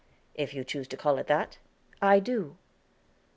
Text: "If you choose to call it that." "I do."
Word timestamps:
"If 0.33 0.55
you 0.55 0.63
choose 0.63 0.87
to 0.87 0.97
call 0.97 1.19
it 1.19 1.27
that." 1.27 1.59
"I 2.01 2.19
do." 2.19 2.57